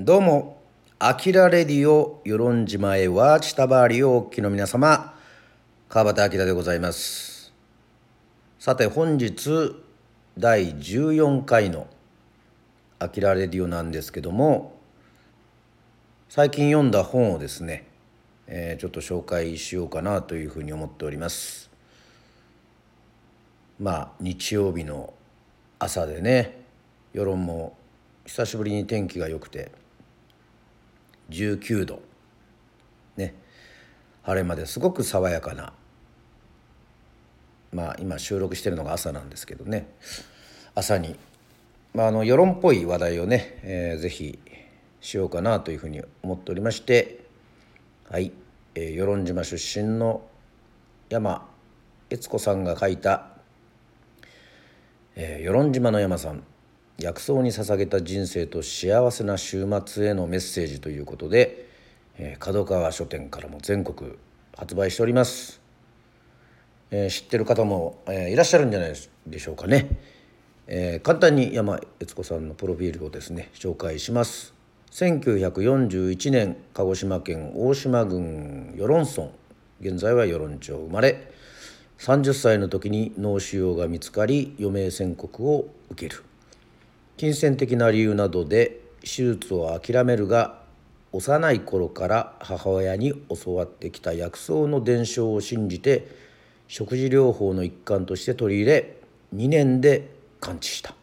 [0.00, 0.62] どうも、
[1.00, 5.18] アキラレディオ、与論島へはチタバーリをお聞きの皆様、
[5.88, 7.52] 川端明でございます。
[8.60, 9.74] さて、本日、
[10.38, 11.88] 第14回の
[13.00, 14.78] アキラレディオなんですけども、
[16.28, 17.88] 最近読んだ本をですね、
[18.46, 21.72] えーちょっと紹介しようかなというふうに思っております。
[23.80, 25.12] まあ、日曜日の
[25.80, 26.62] 朝でね、
[27.12, 27.76] 世論も
[28.26, 29.72] 久しぶりに天気が良くて、
[31.30, 32.02] 19度。
[33.16, 33.34] ね。
[34.22, 35.72] 晴れまですごく爽やかな。
[37.72, 39.88] まあ今収録してるのが朝なんですけどね。
[40.74, 41.16] 朝に、
[41.94, 44.38] まあ、あの世論っぽい話題をね、えーぜひ
[45.00, 47.26] しようかなというふうに思っておりまして。
[48.10, 48.32] はい、
[48.74, 50.22] えー、与論島出身の
[51.10, 51.46] 山。
[52.10, 53.28] 悦子さんが書いた
[55.14, 56.42] 「えー与論島の山さん。
[57.00, 61.66] 薬草に捧げた人生と幸せな週末へのメッセージ」ということで、
[62.18, 64.14] えー角川書店からも全国
[64.56, 65.60] 発売しております、
[66.90, 68.94] えー知ってる方も、えーいらっしゃるんじゃない
[69.28, 69.88] でしょうかね、
[70.66, 74.52] えー簡単に山悦子さんのプロフィールをですね紹介します。
[74.90, 79.28] 1941年鹿児島県大島郡与論村。
[79.80, 81.30] 現在は与論町生まれ。
[81.98, 86.24] 30歳の時に脳腫瘍が見つかり余命宣告を受ける。
[87.18, 90.60] 金銭的な理由などで手術を諦めるが
[91.10, 93.12] 幼い頃から母親に
[93.44, 96.06] 教わってきた薬草の伝承を信じて
[96.68, 98.96] 食事療法の一環として取り入れ
[99.34, 100.94] 2年で完治した。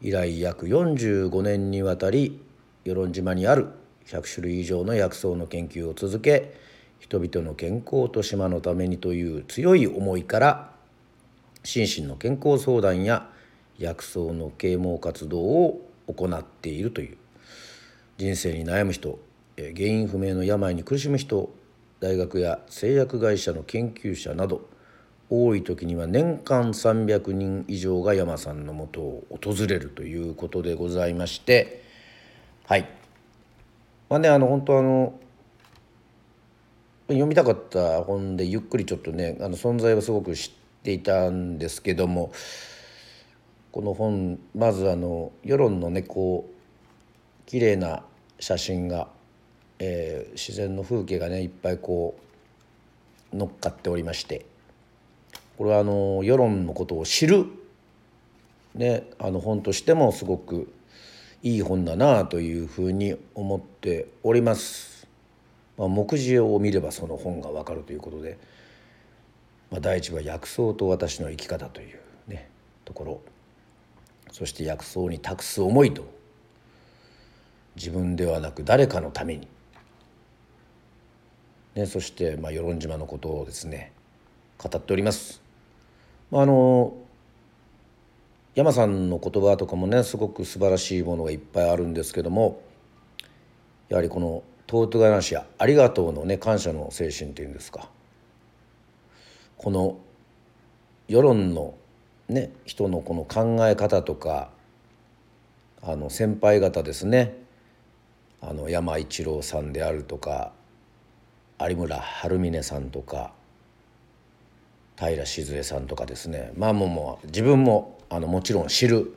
[0.00, 2.40] 以来約45年にわたり
[2.84, 3.68] 与論島にある
[4.06, 6.54] 100種類以上の薬草の研究を続け
[6.98, 10.70] 人々の健康と島のためにという強い思いから
[11.62, 13.28] 心身の健康相談や
[13.78, 17.16] 薬草の啓蒙活動を行っているという。
[18.18, 19.18] 人生に悩む人
[19.56, 21.50] 原因不明の病に苦しむ人
[22.00, 24.68] 大学や製薬会社の研究者など
[25.28, 31.82] 多い時には年間300人以上が山さんのもとを訪れるということでございまして。
[32.64, 32.88] はい。
[34.08, 35.18] まあねあの本当あの
[37.08, 42.30] 読みたかった本でゆっくりちょっとねあの存在はすごく知っていたんですけども
[43.76, 48.04] この本まずあの世論のねこう綺麗な
[48.40, 49.06] 写真が、
[49.78, 52.18] えー自然の風景がねいっぱいこ
[53.34, 54.46] う乗っかっておりまして
[55.58, 57.44] これはあの世論のことを知る、
[58.74, 60.72] ね、あの本としてもすごく
[61.42, 65.06] いい本だなというふうに思っております。
[65.76, 68.38] まあ、目次を見ればその本がわかるということで、
[69.70, 72.48] まあ、第一は薬草と私の生き方というね
[72.86, 73.20] ところ
[74.36, 76.04] そして薬草に託す思いと
[77.74, 79.48] 自分ではなく誰かのために、
[81.74, 83.92] ね、そして、まあ、与論島のことをですね
[84.58, 85.40] 語っております。
[86.30, 86.92] まあ、あの
[88.54, 92.60] 山さんの言葉とかもねすごく素晴らしいものがいっぱいあるんですけども
[93.88, 97.88] やはりこの「尊トガナシアありがとう」のね感謝の精神っていうんですか
[99.56, 99.96] この
[101.08, 101.74] 世論の
[102.28, 104.50] ね人のこの考え方とか
[105.82, 107.34] あの先輩方ですね。
[108.40, 110.52] あの山一郎さんであるとか
[111.58, 113.32] 有村晴峰さんとか
[114.98, 116.52] 平静江さんとかですね。
[116.56, 119.14] まあもうもう自分もあのもちろん知る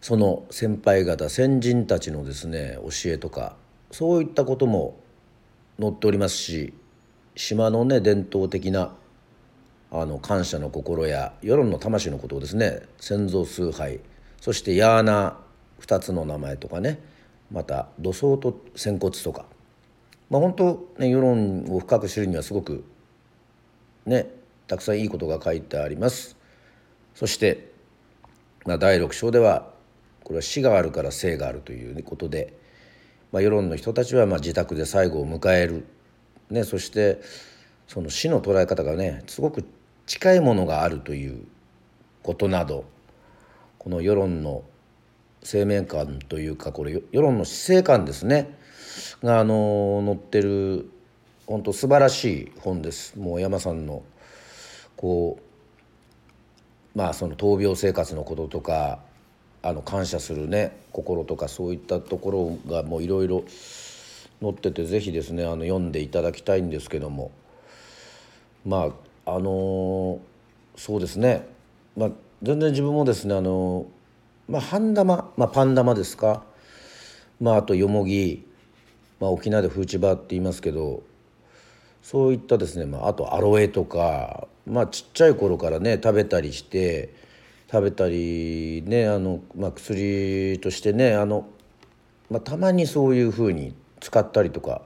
[0.00, 3.56] その先輩方先人たちのですね教えとか
[3.90, 4.98] そういったことも
[5.78, 6.74] 載っておりますし
[7.36, 8.94] 島のね伝統的な
[9.94, 14.00] あの感謝の心や世論の魂のことをですね先祖崇拝
[14.40, 15.36] そしてヤーナ
[15.80, 16.98] 2つの名前とかね
[17.52, 19.44] また土葬と仙骨とか
[20.30, 22.84] まあ本当ね世論を深く知るにはすごく
[24.06, 24.30] ね
[24.66, 26.36] たくさんいいことが書いてあります。
[27.14, 27.70] そして、
[28.64, 29.70] まあ、第6章では
[30.24, 32.56] これは死があるから生があるということで、
[33.32, 35.84] まあ、世論の人たちはまあ自宅で最後を迎える、
[36.48, 37.20] ね、そして
[37.86, 39.66] その死の捉え方がねすごく
[40.06, 41.44] 近いものがあるという
[42.22, 42.84] ことなど
[43.78, 44.62] この世論の
[45.42, 48.56] 生命感というかこれ世論の死生観ですね
[49.22, 50.88] があの載ってる
[51.46, 53.18] 本当素晴らしい本です。
[53.18, 54.02] もう山さんの
[54.96, 55.38] こ
[56.94, 59.00] うまあその闘病生活のこととか
[59.62, 63.44] あの感謝するね心とかそういったところがもういろいろ
[64.40, 67.30] 載っててぜひですねあの読んでいただきたいんですけども
[68.64, 68.90] まあ
[69.24, 70.20] あの
[70.76, 71.46] そうですね。
[71.96, 72.10] まあ
[72.42, 73.86] 全然自分もですねあの
[74.48, 76.44] まあ半玉まあパン玉ですか。
[77.40, 78.44] まああとよもぎ、
[79.20, 81.02] まあ、沖縄でフーチバーって言いますけど
[82.02, 87.14] そういったですね、まあ、あとアロエとか、まあ、ちっちゃい頃からね食べたりして
[87.70, 91.46] 食べたりねあの、まあ、薬としてねあの、
[92.30, 94.82] まあ、たまにそういうふうに使ったりとか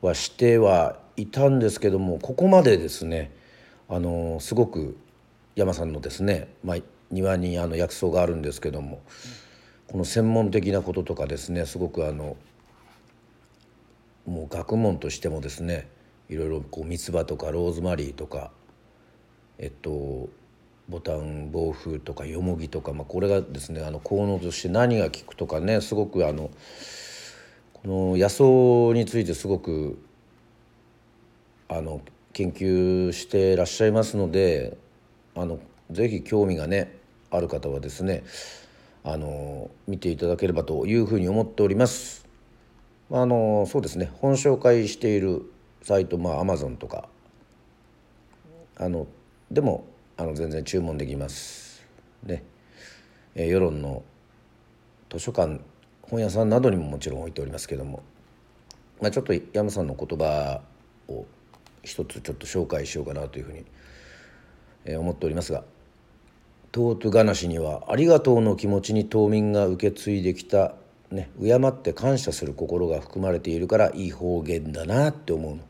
[0.00, 3.32] はしてはいたんですけどもここまでですね
[3.88, 4.98] あのすごく
[5.56, 6.76] 山さんのですね、まあ、
[7.10, 9.00] 庭にあの薬草があるんですけども
[9.86, 12.36] この専門的なこととかですねすごくあの
[14.26, 15.88] もう学問としてもですね
[16.28, 18.50] いろいろこう三つ葉とかローズマリーとか
[19.56, 20.28] えっと
[20.88, 26.50] ボタン暴風とかよもぎとか、まあ、これがですねあの効能として何が効くとかねすごくあの
[27.72, 28.44] この野草
[28.94, 29.98] についてすごく
[31.68, 32.00] あの
[32.32, 34.76] 研究してらっしゃいますので
[35.34, 35.58] あの
[35.90, 36.96] ぜひ興味がね
[37.30, 38.24] ある方はですね
[39.04, 42.26] あの見ていただければというふうに思っております。
[43.10, 45.50] あのそうですね本紹介している
[45.82, 47.08] サイトまあアマゾンとか
[48.76, 49.06] あの
[49.50, 49.86] でも
[50.18, 51.86] あの全然注文できます
[52.22, 52.44] ね、
[53.34, 54.02] えー、世論の
[55.10, 55.60] 図書館
[56.02, 58.02] 本屋さんなどにももちろん置いておりますけども、
[59.00, 60.60] まあ、ちょっと山さんの言葉
[61.08, 61.24] を
[61.82, 63.64] 一つちょっと紹介しようかなというふうに、
[64.84, 65.64] え、思っておりますが
[66.70, 70.74] 「トートガナシにはありがとうの気持ちに島民が受け継いできた、
[71.10, 75.62] ね、敬って感謝する心が含まれているからいい方言だなって思うの。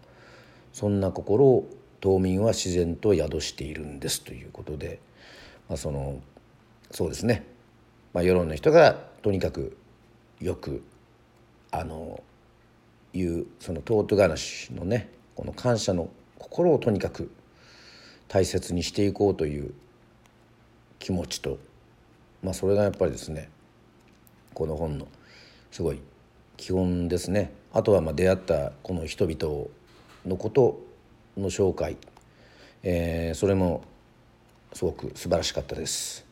[0.73, 1.69] そんな心を
[2.01, 5.01] 島民は自然と宿しているんですということで、
[5.69, 6.21] まあ、その
[6.91, 7.45] そうですね、
[8.13, 9.77] まあ、世論の人がとにかく
[10.41, 10.83] よく
[11.71, 12.23] あの
[13.13, 17.31] いうそのトート話のねこの感謝の心をとにかく
[18.27, 19.73] 大切にしていこうという
[20.99, 21.59] 気持ちと、
[22.43, 23.49] まあ、それがやっぱりですね
[24.53, 25.07] この本の
[25.71, 26.01] すごい
[26.57, 27.53] 基本ですね。
[27.73, 29.67] あとはまあ出会ったこの人々
[30.27, 30.81] のこと
[31.37, 31.97] の紹介、
[32.83, 33.85] えー、それも
[34.73, 36.27] すごく素晴らしかったです。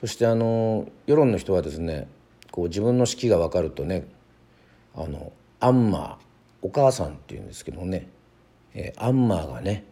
[0.00, 2.08] そしてあの世論の人はですね
[2.52, 4.06] こう自分の式が分かるとね
[4.96, 6.27] あのアンマー
[6.62, 8.08] お母さんっていうんですけどね、
[8.74, 9.84] えー、アンマーがね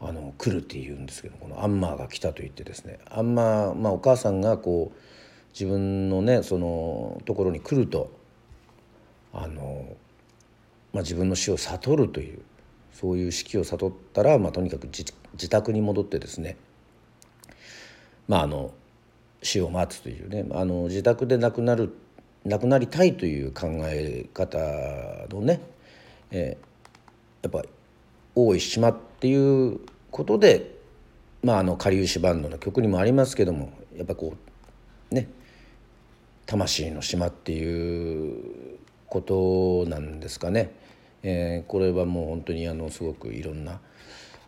[0.00, 4.98] あの来るっていうんですけどこのアンマーが来たと言ってですねアンマー、まあ、お母さんがこう
[5.52, 8.10] 自分のねそのところに来ると
[9.32, 9.96] あの、
[10.92, 12.40] まあ、自分の死を悟るという
[12.92, 16.56] そういう死期を悟ったら、まあ、とにかく自宅に戻ってですね
[18.28, 18.72] まああの
[19.42, 21.94] 死を待つというねあの自宅で亡くなる
[22.44, 24.58] 亡くなりたいという考え方
[25.34, 25.60] のね、
[26.36, 27.68] えー、やっぱ
[28.34, 29.78] 大石島っていう
[30.10, 30.74] ことで
[31.44, 34.34] まああのかりゆしバンドの曲にもありますけどもやっぱこ
[35.12, 35.28] うね
[36.46, 40.72] 魂の島っていうことなんですかね。
[41.22, 43.80] えー、これはもう本当にあのすごくいろんな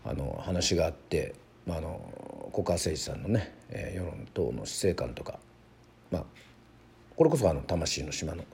[0.05, 1.35] あの話があって、
[1.67, 5.39] まあ、あの小川誠司さんのね、えー、世論等の死生観とか、
[6.11, 6.25] まあ、
[7.17, 8.45] これこそあの魂の島の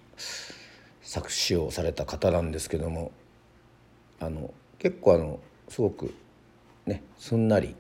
[1.03, 3.11] 作詞をされた方なんですけども
[4.23, 6.15] あの結構あのすごく
[6.87, 7.75] ねすんなり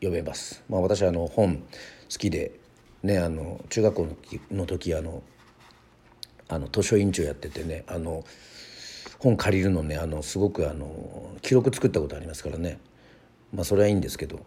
[0.00, 0.64] 読めます。
[0.70, 1.62] まあ、私あの本好
[2.08, 2.52] きで
[3.02, 4.08] ねあの中学校
[4.50, 5.22] の時あの
[6.48, 8.24] あの図書委員長やっててねあの
[9.18, 12.78] 本借りるのねあのすごくあの記録作ったことありますからね。
[13.52, 14.40] まあそれはいいんですけど、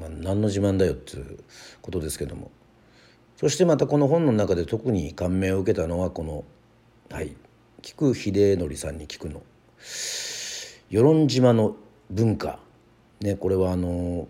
[0.00, 1.38] まあ、何の自慢だよっていう
[1.80, 2.50] ことですけども。
[3.36, 6.44] そしてまたこの本の中で特に感銘を受けたのはこの
[7.10, 7.36] はい
[7.82, 9.42] 菊秀則さんに聞くの
[10.90, 11.76] 「与論島の
[12.10, 12.58] 文化」
[13.20, 14.28] ねこれはあの、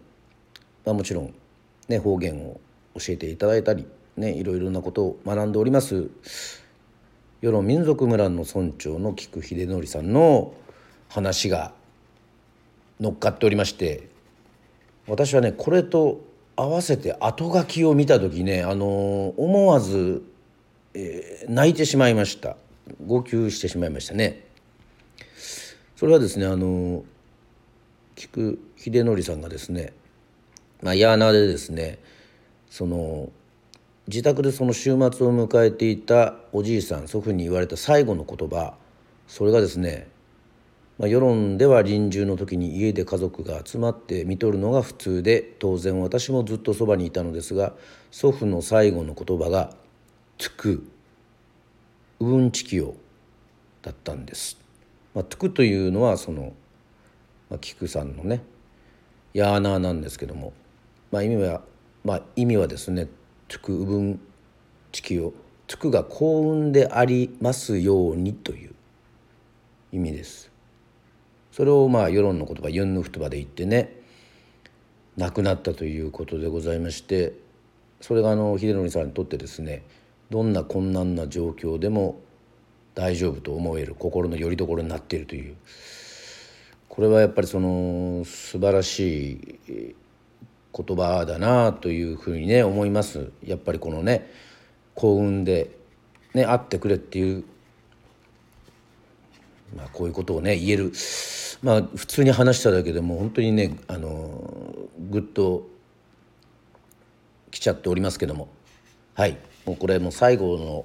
[0.85, 1.35] まあ、もちろん、
[1.89, 2.61] ね、方言を
[2.95, 6.11] 教えていただいたり、ね、いろいろなことを学んでおります。
[7.41, 10.55] 世論民族村の村長の菊秀則さんの
[11.09, 11.73] 話が
[13.01, 14.09] 乗っかっておりまして
[15.09, 16.21] 私はねこれと
[16.55, 20.23] 合わせて後書きを見た時ねあの思わず、
[20.95, 22.57] えー、泣いてしまいました。
[23.07, 24.52] 号泣してしまいましたね。
[26.03, 27.05] それはですねあの
[28.17, 29.93] 菊秀則さんがですね、
[30.83, 32.01] まあ、ヤーナでですね
[32.69, 33.31] その
[34.09, 34.99] 自宅でその週末を
[35.47, 38.75] 迎えていたおじいさん祖父に言われた最後の言葉
[39.29, 40.09] それがですね、
[40.99, 47.75] まあ、世論では臨終の時に家で家族が集まって見とるのが普通で当然私もずっとそばにいたのですが
[48.11, 49.73] 祖父の最後の言葉が
[50.37, 50.85] 「つく」
[52.19, 52.97] 「うんちきよ」
[53.83, 54.62] だったんです。
[55.14, 56.52] まあ、つくというのはその、
[57.50, 58.42] まあ、菊さんのね
[59.35, 60.52] ヤーナーなんですけども、
[61.11, 61.62] まあ、意味は、
[62.04, 63.09] まあ、意味はですね
[63.49, 64.21] つくうぶん
[64.90, 65.35] 地球を
[65.66, 68.75] つくが幸運でありますようにという
[69.90, 70.50] 意味です。
[71.50, 74.00] それをまあ世論の言葉ユンヌフトバで言ってね
[75.16, 77.35] 亡くなったということでございまして
[78.00, 79.83] それがあの秀則さんにとってですね
[80.31, 82.21] どんな困難な状況でも
[82.95, 85.57] 大丈夫と思える心の拠り所になっているという。
[86.89, 89.33] これはやっぱりその素晴らし
[89.67, 89.95] い
[90.75, 93.31] 言葉だなというふうにね思います。
[93.45, 94.31] やっぱりこのね
[94.95, 95.71] 幸運で
[96.35, 97.45] ね会ってくれっていう
[99.75, 100.93] まあこういうことをね言える。
[101.63, 104.75] まあ普通に話しただけでも本当にねあの
[105.11, 105.67] ぐっと
[107.51, 108.49] 来ちゃっておりますけども。
[109.15, 109.39] はい。
[109.65, 110.85] もうこれもう最後の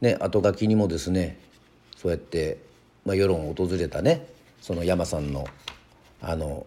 [0.00, 1.38] ね後書きにもですね
[1.96, 2.58] そうやって、
[3.04, 4.26] まあ、世論を訪れたね
[4.60, 5.46] その山さんの
[6.22, 6.66] あの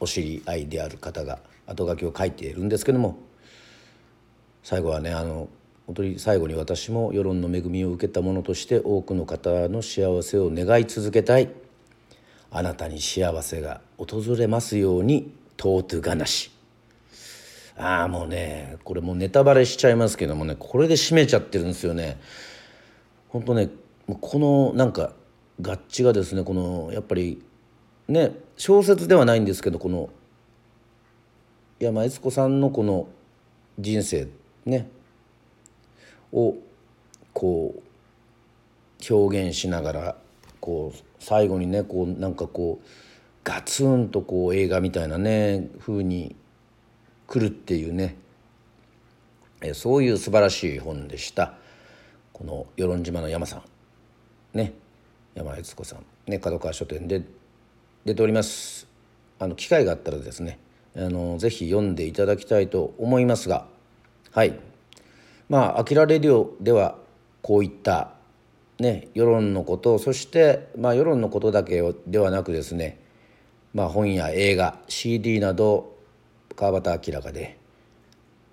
[0.00, 3.18] お知り合いである方が後書きを書いているんですけども
[4.64, 5.48] 最後はねあの
[5.86, 11.50] 本当に最後に私も世論の恵みを受けた者として多くの方の幸せを願い続けたい。
[12.54, 16.50] あなたに幸せが訪れますように尊トがなし。
[17.76, 22.20] ああもうねこれもうネタバレしちゃいますけどもねこれで締めちゃってるんですよね。
[23.28, 23.70] 本当ね
[24.20, 25.12] このなんか
[25.60, 27.42] 合致がですねこのやっぱり
[28.08, 30.10] ね小説ではないんですけどこの
[31.78, 33.08] 山悦子さんのこの
[33.78, 34.28] 人生
[34.66, 34.88] ね
[36.32, 36.56] を
[37.32, 40.16] こう表現しながら
[40.60, 42.86] こう最後にねこうなんかこう
[43.44, 46.36] ガツンとこう映画みたいなね風に
[47.32, 48.16] 来るっていうね。
[49.62, 51.54] えそういう素晴らしい本でした。
[52.34, 54.58] この与論島の山さん。
[54.58, 54.74] ね。
[55.34, 56.04] 山悦子さん。
[56.30, 57.22] ね角川書店で
[58.04, 58.86] 出ております。
[59.38, 60.58] あの機会があったらですね。
[60.94, 63.66] あのぜひ読んでいただきたいと思いますが。
[64.30, 64.58] はい。
[65.48, 66.98] まあ「あきらレディオ」では
[67.40, 68.12] こういった
[68.78, 72.98] ね世論のことそしてまあ世論のことだけではなくですね。
[73.72, 75.91] まあ本や映画 CD など
[76.54, 77.58] 川端明がで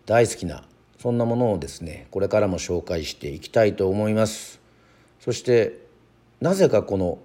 [0.05, 0.63] 大好きな
[0.97, 4.59] そんなものをですねこれからも紹介していきたいと思います。
[5.19, 5.79] そして
[6.41, 7.19] なぜかこの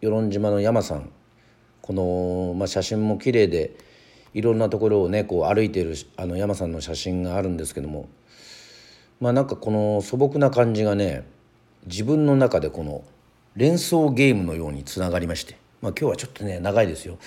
[0.00, 1.10] 与論島の山さん
[1.80, 3.74] この、まあ、写真も綺麗で
[4.34, 8.08] いろんなところをねこう歩いているあの山さんの写真があるんですけども
[9.20, 11.24] まあなんかこの素朴な感じがね
[11.86, 13.02] 自分の中でこの
[13.56, 17.18] 連想ゲームのようにつながりまして、まあ、今日はちょっとね長いですよ。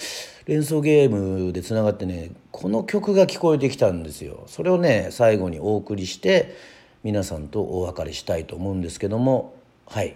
[0.45, 4.43] 連想ゲームでつながってねこの曲が聞こえてきたんですよ。
[4.48, 6.55] それをね最後にお送りして
[7.03, 9.55] 皆さんとお別れしたいと思うんですけども
[9.86, 10.15] はい。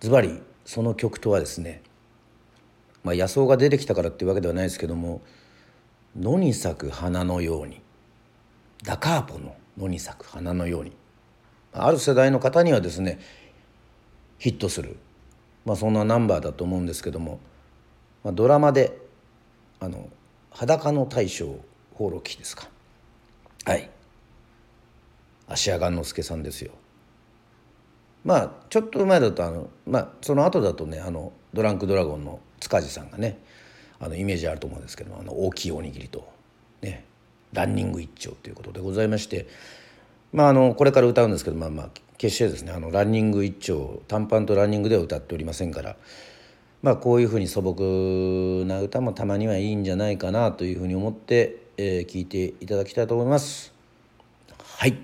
[0.00, 1.82] ズバリその曲とはですね
[3.02, 5.22] まあ、野草が出てきたからっていうわけではないですけども
[6.18, 7.80] 野に咲く花のように
[8.84, 10.92] ダカーポの野に咲く花のように
[11.72, 13.20] ある世代の方にはですね
[14.38, 14.96] ヒットする、
[15.64, 17.40] まあ、そんなナンバーだと思うんですけども、
[18.24, 18.98] まあ、ドラマで
[19.80, 20.08] あの
[20.52, 21.56] 「裸の大将
[21.94, 22.68] 放浪記」ですか？
[23.64, 23.90] はい
[25.48, 26.72] 芦屋雁之助さんですよ。
[28.24, 33.38] まあちょっと前だとあの、まあ、その後だとねあのドランクドラゴンの塚地さんがね
[33.98, 36.30] あのイメージあると思うんですけどあの大きいおにぎりと、
[36.82, 37.04] ね、
[37.52, 39.48] ランニング一丁ということでございまして、
[40.32, 45.96] まあ、あのこれから歌うんですけど、まあ、まあ決してですねあのランニング一丁短パンとランニングでは歌っておりませんから、
[46.82, 53.74] まあ、こういうふうに素朴な歌もたまにはいいんじゃないかなというふうに思って、えー、聞いていただきたいと思います。
[54.62, 54.96] はい、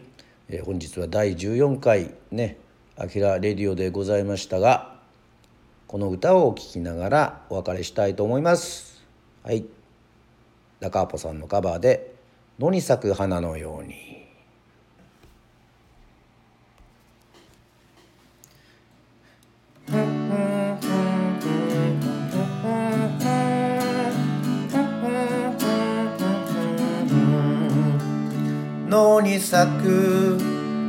[0.48, 2.56] えー、本日は第14回ね
[2.96, 4.96] 「あきらレディオ」でございましたが
[5.86, 9.04] この歌を聴きながらお別れしたいと思います。
[9.42, 9.66] はい。
[10.80, 12.14] ダカーポさんのカバーで
[12.58, 14.15] 「野に咲く花のように」
[29.40, 30.38] 咲く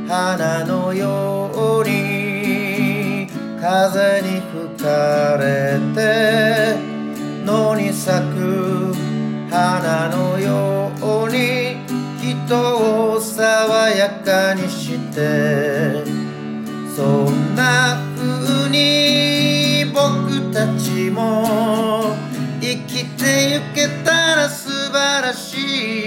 [0.08, 1.50] 花のよ
[1.82, 3.28] うに
[3.60, 6.76] 風に吹かれて
[7.44, 8.94] 野に咲く
[9.50, 10.90] 花のよ
[11.24, 11.76] うに
[12.20, 16.04] 人を爽やかにして
[16.94, 22.16] そんな風に僕たちも
[22.60, 25.97] 生きてゆけたら素晴らしい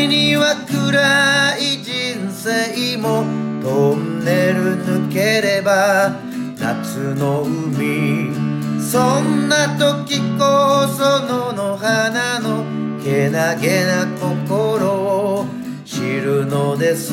[0.00, 3.22] ちには暗い人生も
[3.62, 6.16] トンネル抜ければ
[6.58, 8.32] 夏の海
[8.80, 12.64] そんな時こそ野の花の
[13.04, 15.46] けなげな心を
[15.84, 17.12] 知るのです。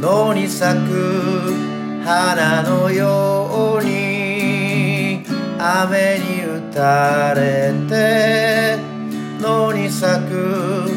[0.00, 1.54] 野に咲く
[2.04, 5.24] 花のように
[5.60, 6.39] 雨に
[6.70, 6.80] 垂
[7.34, 8.78] れて
[9.40, 10.88] 野に咲く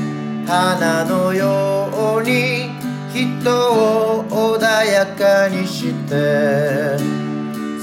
[0.47, 2.69] 花のように
[3.13, 6.97] 人を穏やかにして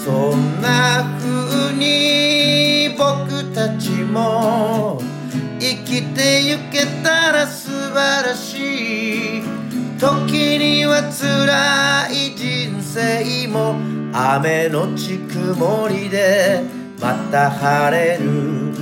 [0.04, 5.00] そんな風に僕たちも
[5.58, 9.60] 生きてゆけたら素晴らしい。
[10.00, 13.74] 時には辛い人生も
[14.14, 18.74] 雨のち曇りでまた晴れる。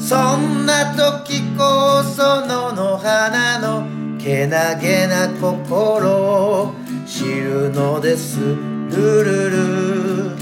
[0.00, 3.84] そんな時こそ野の花の
[4.18, 6.10] けなげな心。
[6.10, 6.74] を
[7.06, 8.40] 知るのです。
[8.40, 8.54] ル
[8.90, 10.36] ルルル。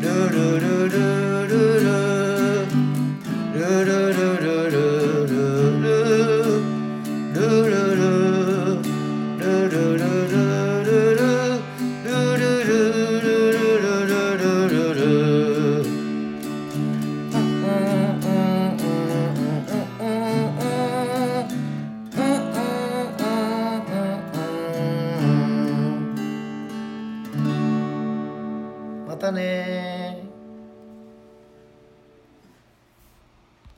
[0.00, 2.66] ルルルルル。
[3.54, 4.61] ルルルル。